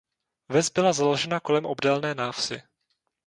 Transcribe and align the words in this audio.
Ves 0.49 0.69
byla 0.69 0.93
založena 0.93 1.39
kolem 1.39 1.65
obdélné 1.65 2.15
návsi. 2.15 2.61